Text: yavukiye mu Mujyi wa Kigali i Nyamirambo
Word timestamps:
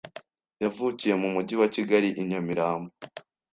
yavukiye 0.63 1.13
mu 1.21 1.27
Mujyi 1.33 1.55
wa 1.61 1.67
Kigali 1.75 2.09
i 2.21 2.23
Nyamirambo 2.29 2.91